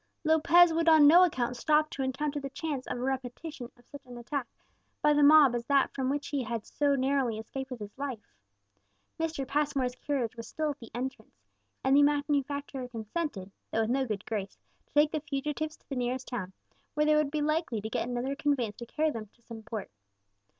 Lopez 0.23 0.73
would 0.73 0.89
on 0.89 1.05
no 1.05 1.23
account 1.23 1.55
stop 1.55 1.91
to 1.91 2.01
encounter 2.01 2.39
the 2.39 2.49
chance 2.49 2.87
of 2.87 2.97
a 2.97 3.01
repetition 3.01 3.71
of 3.77 3.85
such 3.85 4.03
an 4.07 4.17
attack 4.17 4.47
by 4.99 5.13
the 5.13 5.21
mob 5.21 5.53
as 5.53 5.63
that 5.67 5.93
from 5.93 6.09
which 6.09 6.29
he 6.29 6.41
had 6.41 6.65
so 6.65 6.95
narrowly 6.95 7.37
escaped 7.37 7.69
with 7.69 7.95
life. 7.99 8.33
Mr. 9.19 9.47
Passmore's 9.47 9.93
carriage 9.93 10.35
was 10.35 10.47
still 10.47 10.71
at 10.71 10.79
the 10.79 10.89
entrance, 10.95 11.43
and 11.83 11.95
the 11.95 12.01
manufacturer 12.01 12.87
consented, 12.87 13.51
though 13.69 13.81
with 13.81 13.91
no 13.91 14.07
good 14.07 14.25
grace, 14.25 14.57
to 14.87 14.93
take 14.95 15.11
the 15.11 15.19
fugitives 15.21 15.77
to 15.77 15.87
the 15.87 15.95
nearest 15.95 16.27
town, 16.29 16.51
where 16.95 17.05
they 17.05 17.13
would 17.15 17.29
be 17.29 17.43
likely 17.43 17.79
to 17.79 17.87
get 17.87 18.09
another 18.09 18.35
conveyance 18.35 18.77
to 18.77 18.87
carry 18.87 19.11
them 19.11 19.27
to 19.27 19.43
some 19.43 19.61
port. 19.61 19.91